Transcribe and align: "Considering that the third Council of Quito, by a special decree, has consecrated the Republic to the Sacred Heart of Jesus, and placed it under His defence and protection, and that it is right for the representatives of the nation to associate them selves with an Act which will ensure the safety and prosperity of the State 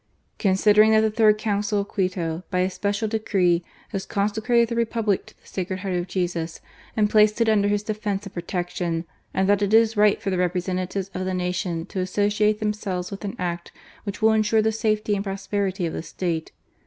"Considering 0.39 0.93
that 0.93 1.01
the 1.01 1.11
third 1.11 1.37
Council 1.37 1.81
of 1.81 1.87
Quito, 1.87 2.41
by 2.49 2.61
a 2.61 2.71
special 2.71 3.07
decree, 3.07 3.63
has 3.89 4.03
consecrated 4.03 4.69
the 4.69 4.75
Republic 4.75 5.27
to 5.27 5.39
the 5.39 5.45
Sacred 5.47 5.81
Heart 5.81 5.93
of 5.93 6.07
Jesus, 6.07 6.59
and 6.97 7.07
placed 7.07 7.39
it 7.39 7.47
under 7.47 7.67
His 7.67 7.83
defence 7.83 8.25
and 8.25 8.33
protection, 8.33 9.05
and 9.31 9.47
that 9.47 9.61
it 9.61 9.75
is 9.75 9.95
right 9.95 10.19
for 10.19 10.31
the 10.31 10.39
representatives 10.39 11.11
of 11.13 11.25
the 11.25 11.35
nation 11.35 11.85
to 11.85 11.99
associate 11.99 12.57
them 12.59 12.73
selves 12.73 13.11
with 13.11 13.23
an 13.23 13.35
Act 13.37 13.71
which 14.03 14.23
will 14.23 14.31
ensure 14.33 14.63
the 14.63 14.71
safety 14.71 15.13
and 15.13 15.23
prosperity 15.23 15.85
of 15.85 15.93
the 15.93 16.01
State 16.01 16.51